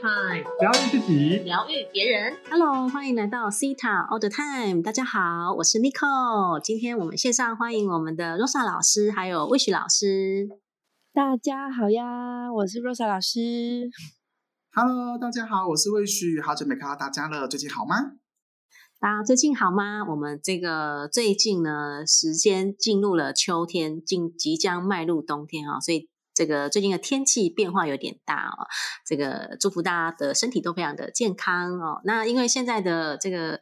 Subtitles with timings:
[0.00, 2.38] Time，疗愈自己，疗愈别人。
[2.48, 4.80] Hello，欢迎来到 Cita All the Time。
[4.80, 6.60] 大家好，我是 Nico。
[6.62, 10.48] 今天我们线上欢迎我们的 Rosa 老师，还有 Wish 老师。
[11.12, 13.90] 大家好呀，我是 Rosa 老师。
[14.72, 18.12] Hello，大家好，我是魏旭，好久没看到大家了，最近好吗？
[19.00, 20.04] 大家最近好吗？
[20.08, 28.70] 我们这个最近呢，时间进入了秋天，进即将迈入冬天啊、所以这个最近的天气变化有点大哦。
[29.04, 32.00] 这个祝福大家的身体都非常的健康哦。
[32.04, 33.60] 那因为现在的这个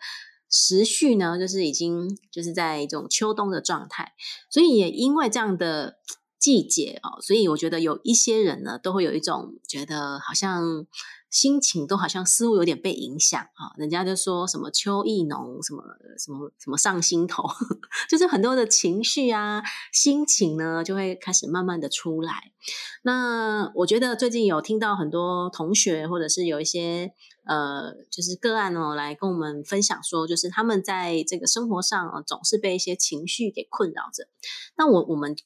[0.51, 4.13] 时序呢，就是已经就是在一种秋冬的状态，
[4.51, 5.97] 所以也因为这样的
[6.39, 10.87] 季节哦，所以我觉得有一些人呢，都会有一种觉得好像
[11.31, 15.83] 心情都好像似乎有点被影响啊、人家就说什么秋意浓，什么
[16.19, 17.43] 什么什么上心头，
[18.09, 22.53] 就是很多的情绪啊、心情呢，就会开始慢慢的出来。
[23.03, 27.13] 那我觉得最近有听到很多同学，或者是有一些
[27.45, 34.29] 呃，就是个案哦，来跟我们分享说，就是他们在这个生活上、呃、总是被一些情绪给困扰着。
[34.77, 35.37] 那我我们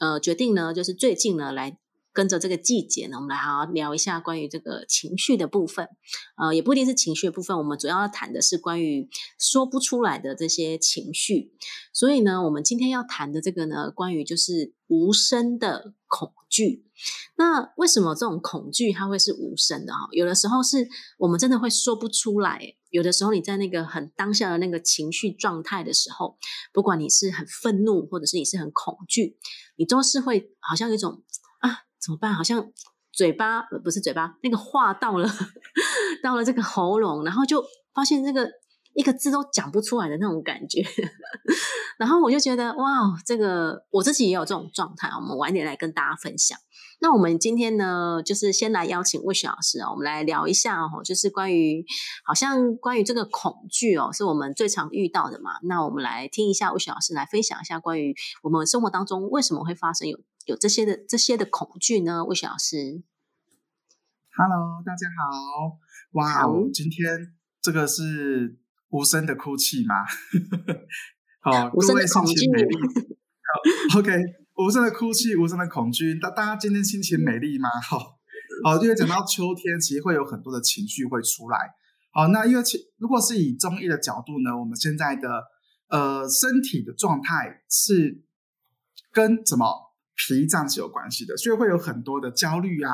[0.00, 1.78] 呃决定呢，就是最近呢来。
[2.12, 5.88] 跟着这个季节呢，我们来好好聊一下关于这个情绪的部分。
[6.36, 11.52] 呃，也不一定是情绪的部分，我们主要要谈的是关于说不出来的这些情绪。
[11.92, 16.84] 所以呢，我们今天要谈的这个呢，关于就是无声的恐惧。
[17.36, 20.08] 那为什么这种恐惧它会是无声的哈？
[20.10, 26.36] 有的时候是我们真的会说不出来，有的时候你在那个很当下的那个情绪状态的时候，
[26.72, 29.38] 不管你是很愤怒，或者是你是很恐惧，
[29.80, 31.22] 你都是会好像有一种
[31.60, 32.34] 啊，怎么办？
[32.34, 32.70] 好像
[33.10, 35.26] 嘴巴不是嘴巴，那个话到了
[36.22, 37.64] 到了这个喉咙，然后就
[37.94, 38.46] 发现这个
[38.92, 40.84] 一个字都讲不出来的那种感觉。
[41.98, 46.58] 然后我就觉得哇，这个我自己也有这种状态，我们晚点来跟大家分享。
[47.02, 51.84] 那我们今天呢，就是先来邀请魏雪老师啊，我们来聊一下哦，就是关于
[52.24, 55.52] 好像关于这个恐惧哦，是我们最常遇到的嘛。
[55.62, 62.24] 那我们来听一下魏雪老师来分享一下关于我们生活当中为什么会发生有有这些的这些的恐惧呢？
[62.24, 63.02] 魏雪老师。
[64.36, 65.78] Hello，大家好！
[66.12, 68.58] 哇好哦，今天这个是
[68.90, 69.94] 无声的哭泣吗？
[71.40, 72.46] 好，无声的恐惧
[73.96, 74.10] OK，
[74.60, 76.14] 无声的哭泣，无声的恐惧。
[76.16, 77.70] 大大家今天心情美丽吗？
[77.82, 78.18] 好，
[78.62, 81.58] 好，因为讲到秋天，其实会有很多的情绪会出来。
[82.12, 85.44] 好，那因为其如果是以中医的角度呢，我们现在的
[85.88, 88.22] 呃身体的状态是
[89.10, 92.92] 跟什么脾脏是有关系的，所以会有很多的焦虑啊，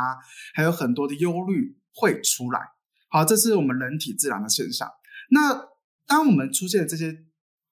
[0.54, 2.60] 还有很多的忧虑会出来。
[3.08, 4.88] 好，这是我们人体自然的现象。
[5.30, 5.66] 那
[6.06, 7.25] 当我们出现这些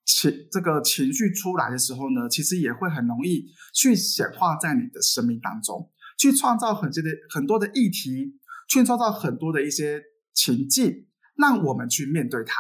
[0.05, 8.39] 情这个情绪出来的时候呢，其实也会很容易去显化在你的生命当中，去创造很多的很多的议题，
[8.69, 10.03] 去创造很多的一些
[10.35, 11.07] 情境，
[11.37, 12.55] 让我们去面对它。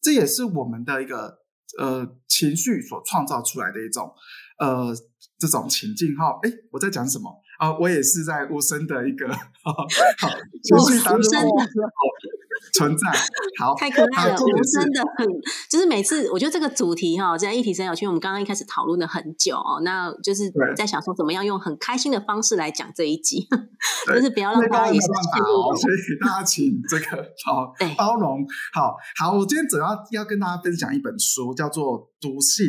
[0.00, 1.38] 这也是我们的一个
[1.78, 4.12] 呃情绪所创造出来的一种
[4.58, 4.94] 呃
[5.38, 6.38] 这种情境哈。
[6.42, 9.86] 哎，我在讲什么啊、我也是在无声的一个好
[10.64, 11.64] 情绪当中无声的
[12.74, 13.08] 存在。
[13.56, 15.28] 好，太可爱了，无声的很，
[15.70, 18.04] 就是每次我觉得这个主题哈，这样议题真有趣。
[18.04, 23.46] 我们刚刚一开始讨论了很久哦，那就是在想说怎么样用很开心的方式来讲这一集，
[24.08, 28.44] 就是不要让大家也是没有办法陷哦，入所以大家请这个好包容。
[28.72, 32.66] 好好，我今天主要要跟大家分享一本书，叫做《毒性》，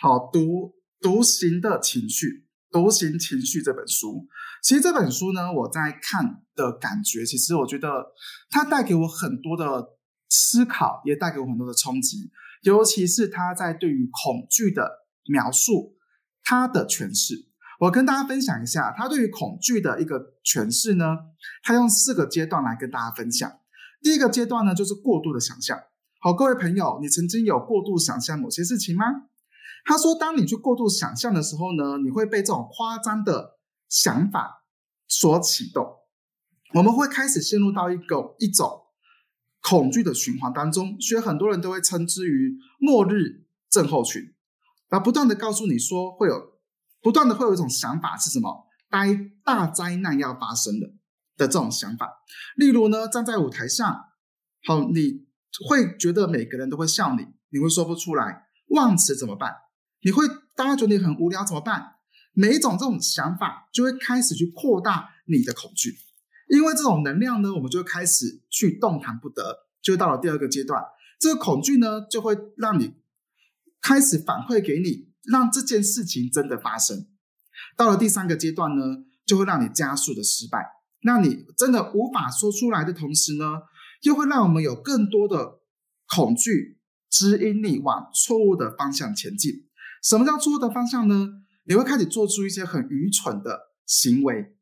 [0.00, 0.72] 好独
[1.02, 2.41] 独行的情绪，
[2.72, 4.26] 独行情绪这本书。
[4.62, 8.06] 其实这本书呢，我在看的感觉，其实我觉得
[8.50, 9.90] 它带给我很多的
[10.28, 12.30] 思考，也带给我很多的冲击，
[12.62, 15.96] 尤其是他在对于恐惧的描述，
[16.42, 17.48] 他的诠释。
[17.80, 21.18] 我跟大家分享一下他对于恐惧的一个诠释呢，
[21.64, 23.52] 他用四个阶段来跟大家分享。
[24.00, 25.78] 第一个阶段呢，就是过度的想象。
[26.20, 29.04] 好，各位朋友，你曾经有过度想象某些事情吗？
[29.84, 33.58] 他说，当你去过度想象的时候呢，你会被这种夸张的
[33.88, 34.64] 想法
[35.08, 35.86] 所启动，
[36.74, 38.82] 我们会开始陷入到一个一种
[39.60, 44.22] 恐惧的循环当中，所以很多人都会称之于末日症候群，
[44.88, 46.60] 而不断的告诉你说会有，
[47.00, 48.66] 不断的会有一种想法是什么？
[48.88, 49.04] 大
[49.44, 50.94] 大灾难要发生了
[51.36, 52.22] 的这种想法。
[52.56, 54.04] 例如呢，站在舞台上，
[54.64, 55.26] 好，你
[55.68, 59.52] 会觉得每个人都会笑你，你会说不出来，忘词怎么办？
[60.02, 61.96] 你会大家觉得你很无聊怎么办？
[62.34, 65.94] 每一种这种想法就会开始去扩大你的恐惧，
[66.48, 70.82] 因为这种能量呢，我们就会开始去动弹不得，就到了第二个阶段，
[71.20, 72.94] 这个恐惧呢，就会让你
[73.80, 77.06] 开始反馈给你，让这件事情真的发生。
[77.76, 80.66] 到了第三个阶段呢，就会让你加速的失败。
[81.02, 83.62] 那你真的无法说出来的同时呢，
[84.02, 85.60] 又会让我们有更多的
[86.08, 86.78] 恐惧
[87.10, 89.68] 指引你往错误的方向前进。
[90.02, 91.42] 什么叫错的方向呢？
[91.64, 94.56] 你会开始做出一些很愚蠢的行为，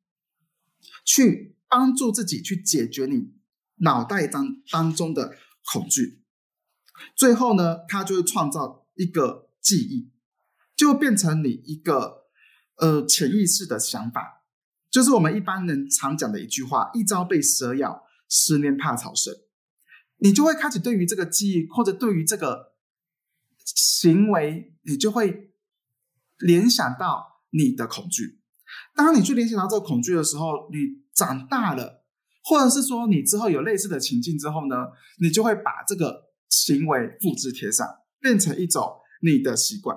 [1.05, 3.33] 去帮助自己去解决你
[3.77, 5.35] 脑袋当当中的
[5.73, 6.23] 恐惧。
[7.17, 10.11] 最后呢，它就会创造一个记忆，
[10.77, 12.27] 就变成你一个
[12.77, 14.45] 呃潜意识的想法，
[14.91, 19.35] 就是我们一般人常讲的一句话：“一朝被蛇咬，十年怕草绳。”
[20.23, 22.75] 你就会开始对于这个记忆或者对于这个
[23.75, 25.53] 行为，你就会
[26.39, 28.41] 联想到你的恐惧。
[28.95, 32.05] 当你去联想到这个恐惧的时候，你长大了，
[32.45, 34.89] 或者是说你之后有类似的情境之后呢，
[35.21, 36.31] 你就会把这个。
[36.53, 37.87] 行为复制贴上，
[38.19, 39.97] 变成一种你的习惯。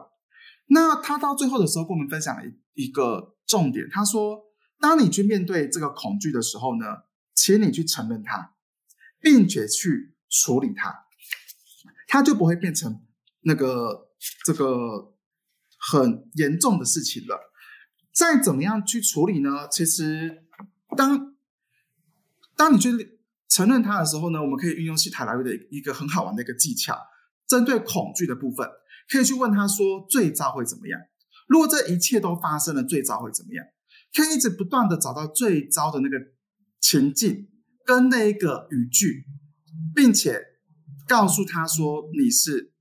[0.67, 4.39] 那他到最后的时候跟我们分享了一一个重点，他说：
[4.79, 6.85] 当你去面对这个恐惧的时候呢，
[7.33, 8.53] 请你去承认它，
[9.19, 11.07] 并且去处理它，
[12.07, 13.01] 它就不会变成
[13.43, 14.09] 那个
[14.45, 15.13] 这个
[15.91, 17.39] 很严重的事情了。
[18.13, 19.67] 再怎么样去处理呢？
[19.71, 20.43] 其实
[20.97, 21.35] 当
[22.55, 23.21] 当你去。
[23.49, 26.97] 承认它的时候呢，我们可以运用西塔疗愈的一个很好玩的一个技巧，
[27.47, 28.67] 针对恐惧的部分，
[29.07, 30.99] 可以去问他说最糟会怎么样？
[31.47, 33.63] 如果这一切都发生了，最糟会怎么样？
[34.11, 36.17] 可以一直不断的找到最糟的那个
[36.79, 37.47] 情境
[37.85, 39.23] 跟那一个语句，
[39.93, 40.41] 并且
[41.07, 42.72] 告诉他说你是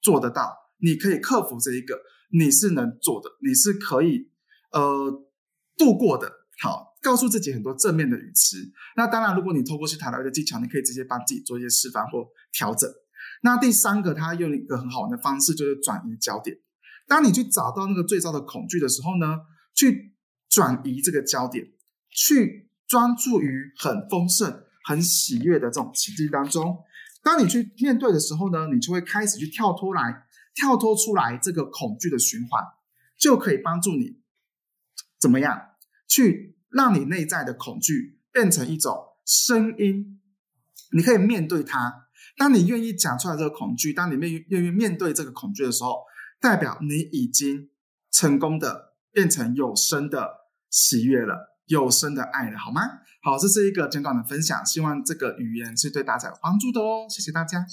[0.00, 1.98] 做得到，你可以克服这一个，
[2.32, 4.30] 你是能做的，你是可以
[4.72, 5.26] 呃
[5.76, 6.32] 度过的。
[6.60, 6.88] 好。
[7.00, 8.56] 告诉自己很多正面的语词。
[8.96, 12.90] 那当然，如果你透过去塔疗的技巧，你可以直接帮自己做一些示范或调整。
[13.44, 16.56] 那第三个，他用一个很好玩的方式，就是转移焦点。
[17.06, 19.36] 当你去找到那个最糟的恐惧的时候呢，
[19.76, 20.12] 去
[20.50, 21.64] 转移这个焦点，
[22.10, 26.78] 去专注于很丰盛、很喜悦的这种情境当中。
[27.22, 32.62] 当你去面对的时候呢，你就会开始去跳脱来，跳脱出来这个恐惧的循环，
[33.18, 34.20] 就可以帮助你
[35.18, 35.70] 怎么样
[36.06, 36.56] 去。
[36.70, 38.94] 让你内在的恐惧变成一种
[39.24, 40.20] 声音，
[40.92, 42.08] 你可以面对它。
[42.36, 46.02] 当你愿意讲出来这个恐惧，当你愿愿意面对这个恐惧的时候，
[46.38, 47.70] 代表你已经
[48.10, 50.28] 成功的变成有声的
[50.68, 52.82] 喜悦了，有生的爱了，好吗？
[53.22, 57.06] 好，这是一个简短的分享，希望这个语言是对大家有帮助的哦。
[57.08, 57.64] 谢谢大家。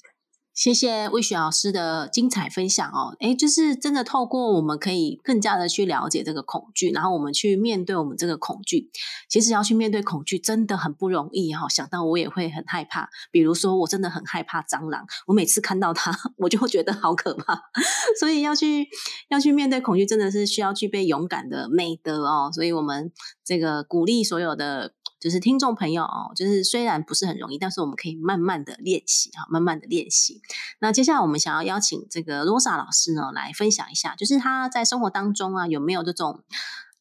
[0.55, 8.89] 谢谢魏雪老师的精彩分享哦，诶就是真的透过我们可以更加的去了解这个恐惧，然后我们去面对我们这个恐惧。
[9.27, 13.09] 其实要去面对恐惧真的很不容易哈，想到我也会很害怕。
[13.31, 17.61] 比如说我真的很害怕蟑螂，我每次看到它我就会觉得好可怕。
[18.17, 18.87] 所以要去
[19.27, 22.49] 要去面对恐惧，真的是需要具备勇敢的美德哦。
[22.53, 23.11] 所以我们
[23.43, 24.93] 这个鼓励所有的。
[25.25, 30.39] 就是听众朋友哦，就是虽然不是很容易，但是我们可以慢慢的练习哈，慢慢的练习。
[30.79, 36.43] 那接下来我们想要邀请这个罗莎老师呢来分享一下，就是他在生活当中啊有没有这种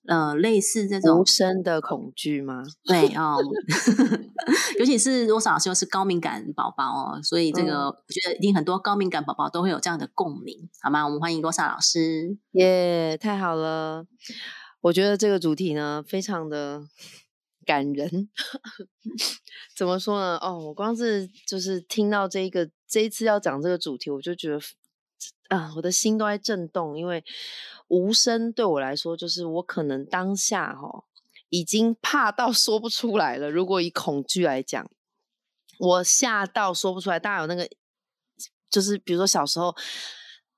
[0.09, 2.63] 呃类似这种无声的恐惧吗？
[2.89, 3.37] 对哦，
[4.81, 11.05] 尤其是罗莎老师又是高敏感宝宝哦，所以这个我觉得一定很多高敏感宝宝都会有这样的共鸣，好吗？
[11.05, 12.39] 我们欢迎罗莎老师。
[12.53, 14.07] 耶，太好了！
[14.81, 16.85] 我觉得这个主题呢非常的。
[17.65, 18.29] 感人，
[19.75, 20.39] 怎么说呢？
[20.41, 24.61] 哦，我光是就是听到这一个这一次要讲这个主题，我就觉得
[25.49, 27.25] 啊，我的心都在震动，因为
[27.89, 31.05] 无声对我来说，就是我可能当下哈
[31.49, 33.51] 已经怕到说不出来了。
[33.51, 34.89] 如果以恐惧来讲，
[35.79, 37.19] 我吓到说不出来。
[37.19, 37.69] 大家有那个，
[38.71, 39.75] 就是比如说小时候。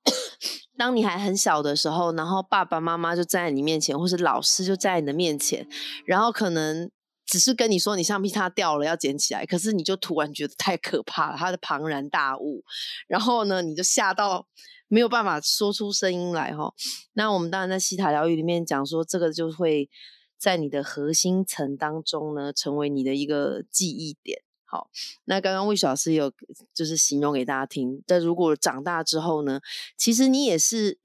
[0.77, 5.67] 当你还很小的时候，然后爸爸妈妈就站在你面前，或是老师就在你的面前，
[6.05, 6.89] 然后可能
[7.27, 12.63] 只是跟你说你橡皮擦掉了要捡起来，可是你就突然觉得太可怕了，他的庞然大物，
[13.07, 14.47] 然后呢你就吓到
[14.87, 16.73] 没有办法说出声音来哈。
[17.13, 19.89] 那我们当然在西塔疗愈里面讲说，这个就会
[20.37, 24.41] 在你的核心层当中呢，成为你的一个记忆点。
[24.69, 24.89] 好，
[25.25, 26.31] 那刚刚魏老师有
[26.73, 28.03] 就是形容给大家听。
[28.05, 29.61] 但如果长大之后呢，
[29.97, 30.99] 其实你也是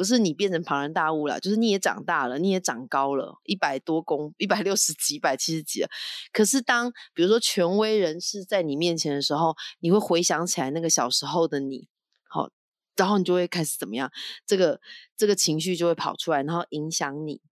[0.00, 5.90] 不是你变成庞然大物了，就是你也长大了，你也长高了，一百多公一百六十几、一百七十几了。
[6.32, 11.86] 可是当比如说权威人士在你面前的时候，你会回想起来那个小时候的你，
[12.30, 12.48] 好，
[12.96, 14.10] 然后你就会开始怎么样？
[14.46, 14.80] 这个
[15.18, 17.42] 这个情绪就会跑出来，然后影响你。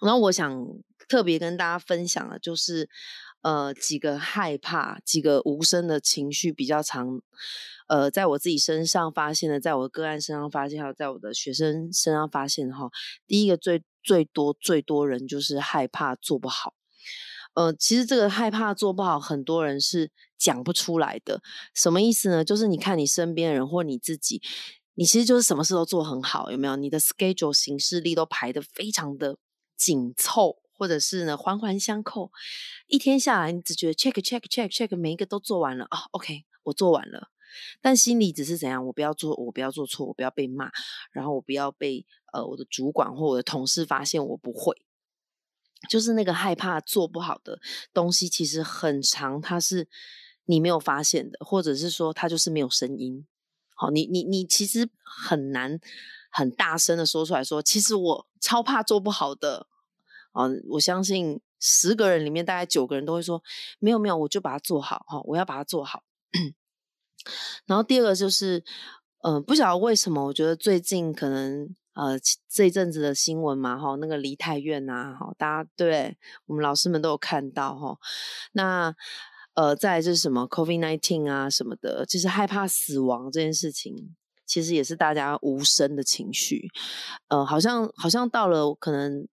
[0.00, 0.64] 然后我想
[1.08, 2.88] 特别跟大家分享的，就是。
[3.42, 7.20] 呃，几个害怕，几个无声的情绪比较常，
[7.86, 12.90] 呃，在我自己身上发现的，在我的个案身上发现，还有在我的学生身上发现哈。
[13.26, 16.74] 第一个最最多最多人就是害怕做不好。
[17.54, 21.40] 呃，其实这个害怕做不好，很多人是讲不出来的。
[21.72, 22.44] 什么意思呢？
[22.44, 24.42] 就是你看你身边的人或你自己，
[24.94, 26.76] 你其实就是什么事都做很好，有没有？
[26.76, 29.38] 你的 schedule 行事历都排的非常的
[29.76, 32.30] 紧凑，或者是呢环环相扣，
[32.86, 37.30] 一天下来你只觉得 check check check check 每一个都做完了啊，OK，我做完了。
[37.80, 38.84] 但心里只是怎样？
[38.86, 40.70] 我不要做，我不要做错，我不要被骂，
[41.10, 44.82] 然后我不要被呃我的主管或我的同事发现我不会。
[45.88, 47.60] 就是那个害怕做不好的
[47.94, 49.88] 东西，其实很长，它是
[50.44, 53.26] 你没有发现的，或者是说它就是没有声音。
[53.74, 55.78] 好，你你你其实很难
[56.30, 59.66] 很大声的说出来说，其实我超怕做不好的。
[60.36, 63.42] 啊，我相信十个人里面大概九个人都会说，
[63.78, 66.02] 没有没有，我就把它做好哈，我要把它做好。
[67.66, 68.62] 然后第二个就是，
[69.22, 71.74] 嗯，不晓得为什么，我觉得最近可能。
[71.96, 77.96] 呃，这一阵子的新闻嘛，哈，那个梨泰院呐，哈，大家对我们老师们都有看到，哈。
[78.52, 78.94] 那
[79.54, 84.14] 呃，再就是什么 COVID nineteen 啊什么的，就是害怕死亡这件事情，
[84.44, 86.68] 其实也是大家无声的情绪。
[87.28, 89.26] 呃，好像好像到了可能。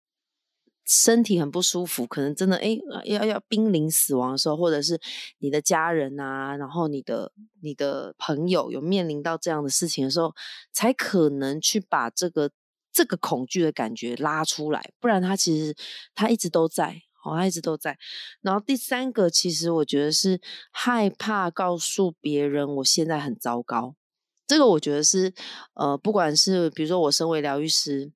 [0.93, 4.99] 身体很不舒服，可能真的哎，要要濒临死亡的时候，或者是
[5.37, 7.31] 你的家人啊，然后你的
[7.61, 10.35] 你的朋友有面临到这样的事情的时候，
[10.73, 12.51] 才可能去把这个
[12.91, 15.73] 这个恐惧的感觉拉出来，不然他其实
[16.13, 17.97] 他一直都在，哦，他一直都在。
[18.41, 23.95] 然后第三个，其实我觉得是害怕告诉别人我现在很糟糕，
[24.45, 25.33] 这个我觉得是
[25.75, 28.11] 呃，不管是比如说我身为疗愈师。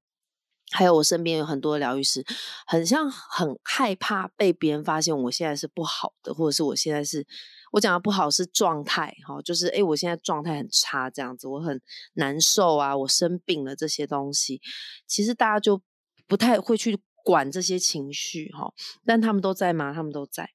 [0.76, 2.24] 还有我身边有很多疗愈师，
[2.68, 7.26] 很像很害怕被别人发现我现在是不好的，或者是我现在是
[7.72, 11.82] 我讲的不好是状态哈，就是诶我现在状态很差这样子，我很
[12.14, 14.62] 难受啊，我生病了这些东西，
[15.08, 15.82] 其实大家就
[16.28, 18.74] 不太会去管这些情绪哈，
[19.06, 19.94] 但他们都在吗？
[19.94, 20.50] 他们都在。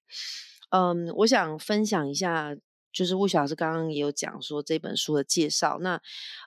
[0.71, 2.55] 嗯，我想分享一下。
[2.92, 6.00] 就是魏老师刚刚也有讲说这本书的介绍，那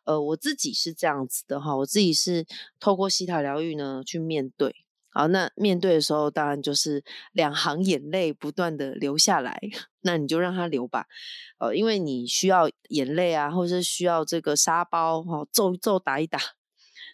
[0.03, 2.45] 呃我自己是这样子的哈，我自己是
[2.79, 4.75] 透过西塔疗愈呢去面对，
[5.09, 9.59] 好，那面对的时候当然就是两行眼泪不断的流下来，
[10.01, 11.07] 那你就让它流吧，
[11.59, 16.39] 呃，因为你需要眼泪啊，或者是需要这个沙包哈，揍一揍打一打。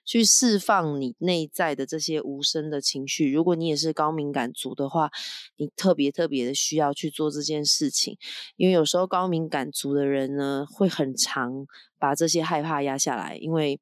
[0.05, 3.31] 去释放你内在的这些无声的情绪。
[3.31, 5.11] 如果你也是高敏感族的话，
[5.57, 8.17] 你特别特别的需要去做这件事情，
[8.55, 11.65] 因为有时候高敏感族的人呢，会很长
[11.97, 13.79] 把这些害怕压下来，因为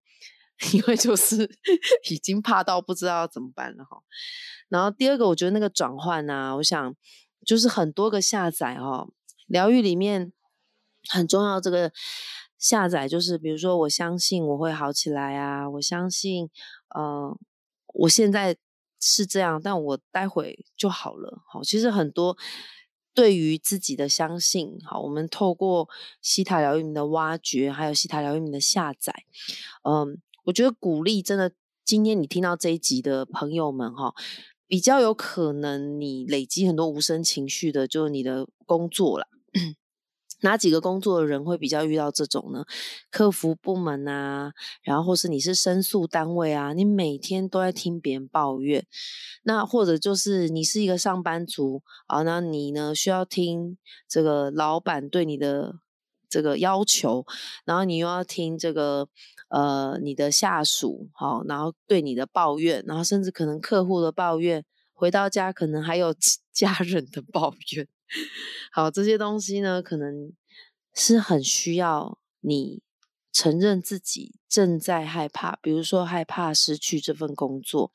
[0.74, 1.50] 因为就是
[2.10, 4.02] 已经怕到不知道怎么办了哈。
[4.70, 6.96] 然后第二个，我觉得那个转换呢，我想
[7.46, 9.08] 就是很多个下载哈，
[9.46, 10.34] 疗愈里面
[11.08, 11.92] 很重要这个。
[12.58, 15.70] 下载就是，比如说，我相信我会好起来啊！
[15.70, 16.50] 我相信，
[16.96, 17.38] 呃，
[17.94, 18.58] 我现在
[19.00, 21.44] 是这样，但我待会就好了。
[21.48, 22.36] 好，其实很多
[23.14, 25.88] 对于自己的相信，好，我们透过
[26.22, 29.14] 西塔疗愈的挖掘，还有西塔疗愈的下载，
[29.84, 31.52] 嗯，我觉得鼓励真的，
[31.86, 34.16] 今天你听到这一集的朋友们，哈，
[34.68, 39.28] 比较有可能你累积很多无声情绪的，就是你的工作了。
[40.41, 42.65] 哪几个工作的人会比较遇到这种呢？
[43.10, 44.51] 客服部门啊，
[44.84, 48.86] 然后或是你是申诉单位啊，你每天都在听别人抱怨，
[49.44, 53.77] 那或者就是你是一个上班族啊，那你呢需要听
[54.08, 55.75] 这个老板对你的
[56.29, 57.25] 这个要求，
[57.65, 59.08] 然后你又要听这个
[59.50, 64.63] 呃你的下属好，然后对你的抱怨，然后甚至可能客户的抱怨，
[64.94, 66.13] 回到家可能还有
[66.53, 67.88] 家人的抱怨。
[68.72, 70.34] 好，这些东西呢，可能
[70.94, 72.82] 是很需要你
[73.32, 77.92] 承认自己正在害怕，比如说害怕失去这份工作，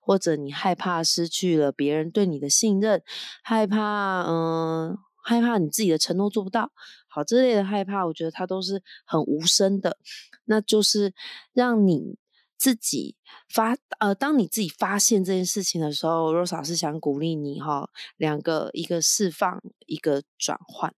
[0.00, 3.02] 或者你害怕失去了别人对你的信任，
[3.42, 6.72] 害怕，嗯，害怕你自己的承诺做不到。
[7.08, 9.98] 好，这类的害怕，我觉得它都是很无声的，
[10.44, 11.14] 那就是
[11.52, 12.16] 让你。
[12.56, 13.16] 自己
[13.48, 20.94] 发呃，当你自己发现这件事情的时候，Rose 老师想鼓励你哈，两个一个释放，一个转换，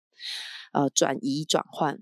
[0.73, 1.99] 呃，转移转换。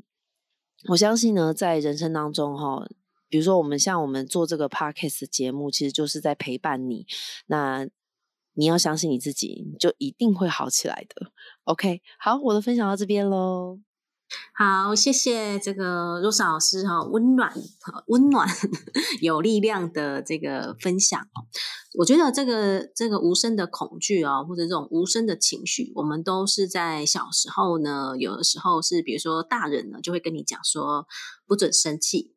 [0.89, 2.87] 我相信呢，在人生当中哈，
[3.27, 7.07] 比如说我们像我们做这个 Podcast 节目，其实就是在陪伴你。
[7.47, 7.87] 那
[8.53, 11.31] 你要相信你自己，就一定会好起来的。
[11.63, 13.79] OK，好，我的分享到这边喽。
[14.53, 17.53] 好，谢谢这个 Rose 老师哈，温暖、
[18.07, 18.47] 温暖、
[19.21, 21.43] 有力量的这个分享哦。
[21.97, 31.05] 我觉得这个这个无声的恐惧啊，或者这种无声的情绪，我们都是在小时候呢，有的时候是比如说大人呢就会跟你讲说，
[31.45, 32.33] 不准生气，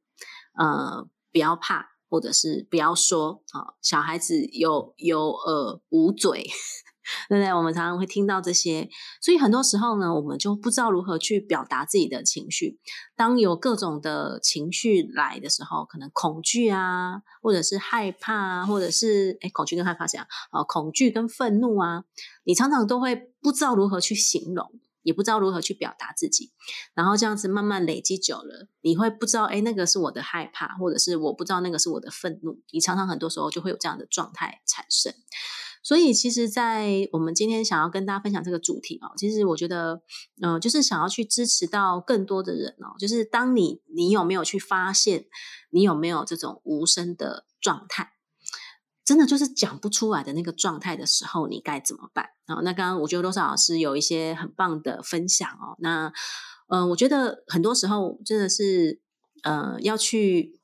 [0.58, 3.74] 呃，不要怕，或者是不要说啊。
[3.82, 6.48] 小孩子有有耳无嘴，
[7.28, 7.52] 对不对？
[7.52, 8.88] 我们常常会听到这些，
[9.20, 12.78] 所以很多时候呢，我们就不知道如何去表达自己的情绪。
[13.16, 22.04] 当有各种的情绪来的时候，可能恐惧啊，或者是害怕啊，或者是哎，恐惧跟害怕这样啊，恐惧跟愤怒啊，
[22.44, 24.80] 你常常都会不知道如何去形容。
[25.04, 26.52] 也不知道如何去表达自己，
[26.92, 32.60] 然后这样子慢慢累积久了，你会不知道，哎，那个是我的害怕，或者是我不知道那个是我的愤怒。
[32.72, 35.14] 你常常很多时候就会有这样的状态产生。
[35.82, 40.02] 所以，其实，在我们今天想要跟大家分享这个主题哦，其实我觉得，
[40.42, 45.26] 嗯，就是想要去支持到更多的人哦，就是当你你有没有去发现，
[45.70, 48.10] 你有没有这种无声的状态？
[49.04, 52.26] 真的就是讲不出来的那个状态的时候，你该怎么办？
[52.46, 55.76] 啊，那刚刚我觉得罗少老师有一些很棒的分享哦。
[55.78, 56.12] 那，
[56.68, 59.00] 嗯，我觉得很多时候真的是，
[59.42, 60.57] 呃，要去。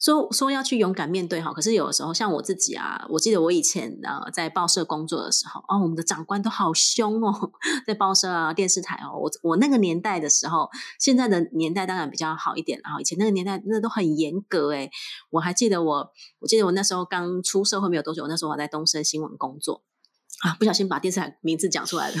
[0.00, 7.52] 说说要去勇敢面对哈，可是有的时候像我自己啊，我记得我以前呃在报社工作的时候，哦，我们的长官都好凶哦，
[7.86, 14.90] 在报社啊电视台哦，我我那个年代的时候，现在的年代当然比较好一点，然后以前那个年代那都很严格诶
[15.30, 19.82] 我还记得我，我记得我那时候刚出社会没有多久，那时候我在东森新闻工作
[20.42, 22.16] 啊，不小心把电视台名字讲出来了。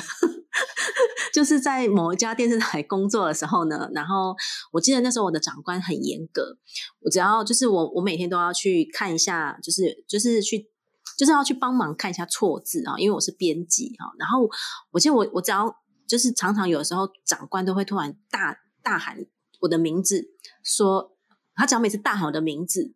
[1.34, 4.36] 就是在某一家电视台工作的时候呢，然后
[4.70, 6.56] 我记得那时候我的长官很严格，
[7.00, 10.70] 我只要就是我我每天都要去看一下，就是就是去
[11.18, 14.14] 就是要去帮忙看一下错字啊，因为我是编辑哈。
[14.16, 14.48] 然后
[14.92, 15.74] 我记得我我只要
[16.06, 19.26] 就是常常有的时候长官都会突然大大喊
[19.62, 20.28] 我的名字，
[20.62, 21.16] 说
[21.56, 22.94] 他只要每次大喊我的名字，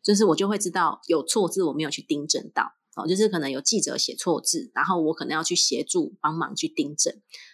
[0.00, 2.74] 就是我就会知道有错字我没有去订正到。
[2.96, 7.12] 哦，就是可能有记者写错字，然后我可能要去协助帮忙去订正。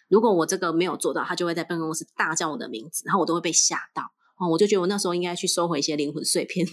[0.08, 4.02] 如果我这个没有做到，他就会在办公室大叫我的名字，然后我都会被吓到。
[4.38, 6.66] 哦，我就觉得我那时候应该去收回一些灵魂碎片，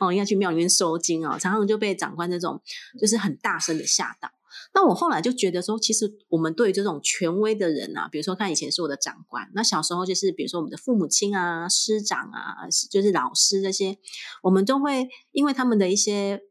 [0.00, 1.38] 哦，应该去庙里面收金啊。
[1.38, 2.60] 常常就被长官这种
[2.98, 4.30] 就是很大声的吓到。
[4.74, 13.98] 那我后来就觉得说，其实我们对于这种权威的人啊，比如说看以前是我的长官，那小时候就是比如说我们的父母亲啊、师长啊，就是老师这些，
[14.42, 16.42] 我们都会因为他们的一些。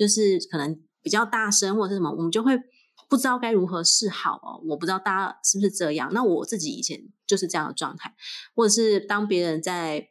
[0.00, 2.58] 就是可能比较大声或者是什么，我们就会
[3.10, 4.64] 不知道该如何是好哦。
[4.66, 6.10] 我不知道大家是不是这样。
[6.14, 8.14] 那我自己以前就是这样的状态，
[8.54, 10.08] 或者是当别人在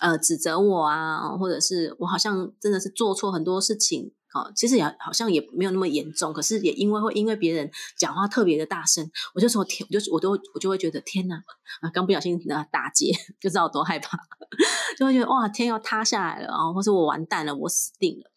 [0.00, 11.36] 呃指责我啊，或者是我好像真的是做错很多事情哦，其实也好像也没有那么严重，可是也因为会因为别人讲话特别的大声，我就说天，我就我都我就会觉得天哪
[11.80, 14.18] 啊，刚不小心啊打劫， 就知道多害怕，
[14.98, 18.31] 就会觉得哇天要塌下来了啊，或者我完蛋了，我死定了。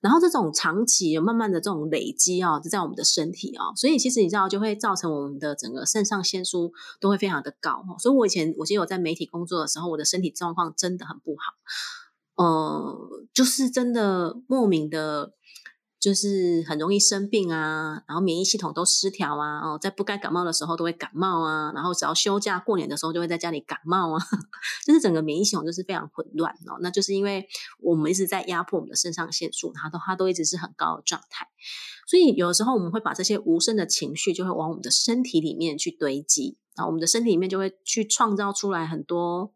[0.00, 7.84] 然后这种长期慢慢的这种累积啊，就在我们的身体啊，所以其实你知道就会造成我们的整个肾上腺素都会非常的高。
[7.98, 15.32] 所以我以前我记得我在媒体工作的时候，我的身体状况真的很不好，呃，就是真的莫名的。
[16.04, 24.22] 就是很容易生病啊，然后免疫系统都失调啊，哦，在不该感冒的时候都会感冒啊，然后只要休假过年的时候就会在家里感冒啊，
[24.84, 26.76] 就是整个免疫系统就是非常混乱哦。
[26.82, 31.48] 那就是因为我们一直在压迫我们的肾上腺素，它都它都一直是很高的状态，
[32.06, 39.54] 所以有的时候我们会把这些无声的情绪就会往我们的身体里面去堆积，啊，我们的身体里面就会去创造出来很多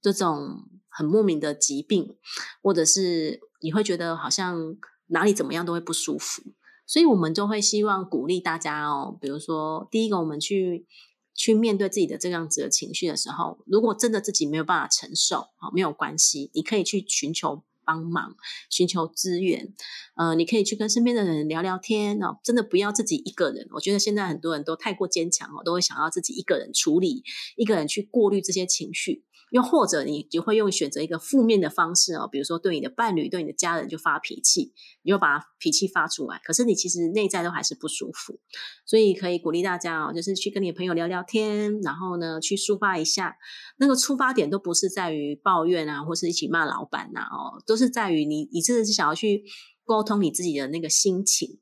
[0.00, 2.16] 这种很莫名的疾病，
[2.62, 4.78] 或者是你会觉得好像。
[5.08, 6.42] 哪里怎么样都会不舒服，
[6.86, 9.16] 所以我们就会希望鼓励大家哦。
[9.20, 10.86] 比如说，第一个，我们去
[11.34, 18.36] 去面对自己的这样子的情绪的时候，如果真的自己没有办法承受，好，没有关系，你可以去寻求帮忙，
[18.70, 19.74] 寻求资源。
[20.16, 22.38] 呃，你可以去跟身边的人聊聊天哦。
[22.42, 23.68] 真的不要自己一个人。
[23.72, 27.22] 我觉得现在很多人都太过坚强哦，都会想要自己一个人处理，
[27.56, 29.24] 一个人去过滤这些情绪。
[29.50, 36.40] 又或者你就会用选择一个负面的方式哦，比如说对你的伴侣、对你的家人就发脾气，你就把脾气发出来。
[36.42, 38.40] 可是你其实内在都还是不舒服，
[38.84, 43.36] 所以可以鼓励大家哦，就是去跟你的朋友聊聊天，然后呢去抒发一下。
[43.76, 49.42] 那个出发点都不是在于抱怨啊，或是一起骂老板呐哦，都都是在于你你真的是想要去
[49.84, 51.58] 沟通你自己的那个心情，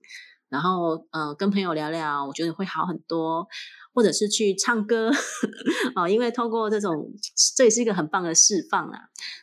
[0.51, 3.49] 然后呃跟朋友聊聊，我觉得会好很多。
[3.95, 5.11] 或者是去唱歌
[5.95, 7.13] 哦，因为通过这种，
[7.55, 8.99] 这也是一个很棒的释放啊。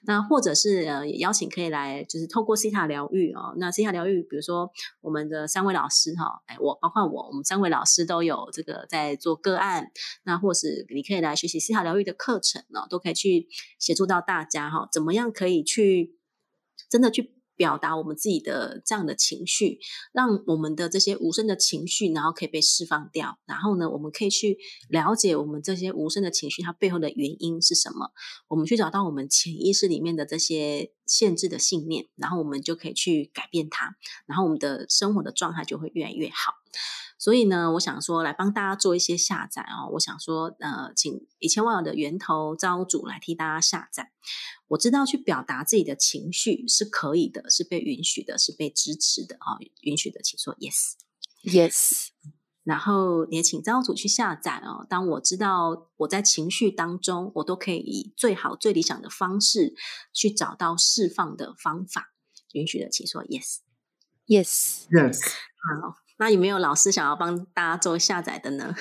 [0.08, 3.53] 那或者是呃，邀请可以来，就是透过西塔疗愈哦。
[3.60, 9.91] 那西塔疗愈，比如说我们的三位老师哈，哎，我包括我，我们三位老师都有这个在做个案。
[10.23, 14.89] 那或是你可以来学习西塔疗愈的课程哦，都可以去协助到大家哈。
[14.91, 16.17] 怎么样可以去
[16.89, 17.34] 真的去？
[17.60, 19.80] 表达我们自己的这样的情绪，
[20.13, 23.38] 让我们的这些无声的情绪，然后可以被释放掉。
[23.46, 28.12] 然后呢，我们可以去了解我们这些无声的情绪它背后的原因是什么。
[28.48, 33.94] 我们去找到我们潜意识里面的这些限制的信念，然后我们就可以去改变它，
[34.26, 36.54] 然后我们的生活的状态就会越来越好。
[37.17, 39.89] 所以呢，我想说来帮大家做一些下载哦。
[39.93, 44.13] 我想说，呃，请一千万有的源头造物主来替大家下载。
[44.69, 52.10] 我知道去表达自己的情绪是可以的，是被允许的，是被支持的啊，允许的，请说 yes，yes。
[52.63, 54.86] 然后也请造物主去下载哦。
[54.88, 59.73] 当我知道我在情绪当中，我都可以以最好、最理想的方式
[60.13, 62.13] 去找到释放的方法。
[62.53, 65.19] 允许的，请说 yes，yes，yes。
[65.82, 66.09] 好。
[66.19, 68.75] 那有没有老师想要帮大家做下载的呢？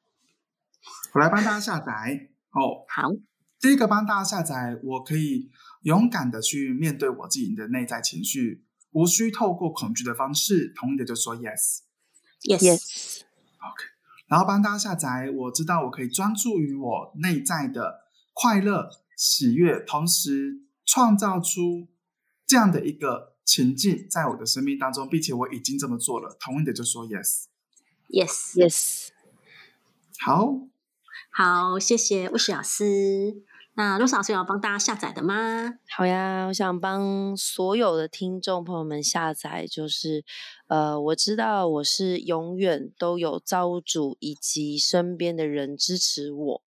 [1.14, 2.84] 我来帮大家下载哦。
[2.94, 3.10] 好，
[3.58, 5.50] 第一个帮大家下载，我可以
[5.84, 13.22] 勇敢的去面对我自己的内在情绪，无需透过恐惧的方式，同意的就说 yes，yes，yes。
[13.22, 13.84] OK，
[14.26, 18.02] 然后帮大家下载，我知道我可以专注于我内在的
[18.34, 21.88] 快乐、喜悦，同时创造出
[22.46, 23.35] 这样的一个。
[23.46, 29.08] 情境在我的生命当中，并且我已经这么做了，同意的就说 yes，yes，yes。
[30.18, 30.58] 好，
[31.30, 33.42] 好，谢谢魏老师。
[33.78, 35.74] 那陆老师有帮大家下载的吗？
[35.90, 40.24] 好呀，我想帮所有的听众朋友们下载，就是
[40.68, 46.62] 呃，我知道我是永远都有造物主以及身边的人支持我，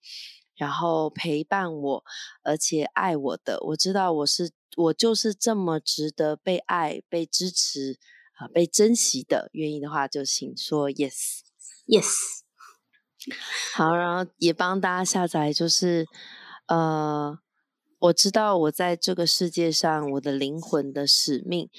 [0.60, 2.04] 然后陪伴我，
[2.44, 3.60] 而且爱我的。
[3.62, 4.52] 我知道我是。
[4.78, 7.98] 我就是这么值得被爱、被支持
[8.38, 9.50] 啊、被珍惜的。
[9.52, 12.06] 愿意的话，就请说 yes，yes。
[13.74, 16.06] 好，然后也帮大家下载，就是
[16.68, 17.40] 呃，
[17.98, 21.70] 我知道我在这个世界上我的灵魂的使命，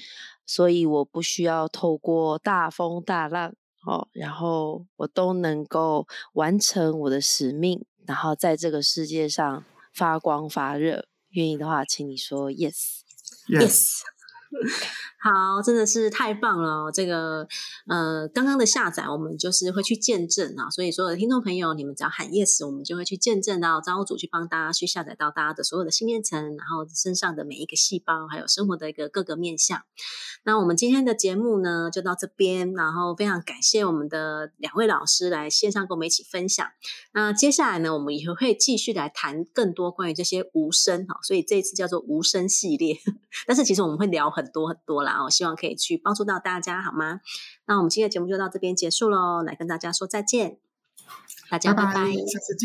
[0.44, 3.54] 所以我不需要透过大风大浪
[3.86, 11.06] 哦，然后我都能够完成我的使命，然后在这个世界上发光发热。
[11.28, 14.00] 愿意的话，请你说 yes，yes。
[15.22, 16.90] 好，真的是太棒了！
[16.92, 17.46] 这个
[17.86, 20.70] 呃，刚刚的下载，我们就是会去见证啊。
[20.70, 29.82] 所以所有的听众朋友，你们只要喊 yes，我们就会去见证到造物主去帮大家去下载到大家的所有的信念层，然后身上的每一个细胞，还有生活的一个各个面向。
[30.44, 32.50] 那我们今天的节目呢，就到这边。
[32.74, 36.66] 然后非常感谢我们的两位老师来线上跟我们一起分享。
[37.12, 41.18] 那接下来呢，我们也会继续来谈更多关于这些无声哈。
[41.22, 42.96] 所以这一次叫做无声系列，
[43.46, 45.12] 但是其实我们会聊很多很多啦。
[45.12, 47.20] 然后希望可以去帮助到大家，好吗？
[47.66, 50.58] 那我们今天的节目就到这边结束喽，来跟大家说再见，
[51.50, 52.06] 大家拜拜，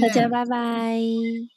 [0.01, 1.54] 大家拜拜。